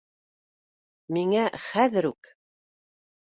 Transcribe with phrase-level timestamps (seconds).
[1.17, 2.31] Миңә хәҙер үк